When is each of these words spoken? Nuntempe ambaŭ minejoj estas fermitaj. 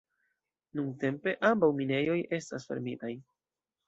Nuntempe 0.77 1.33
ambaŭ 1.49 1.69
minejoj 1.81 2.15
estas 2.39 2.65
fermitaj. 2.71 3.13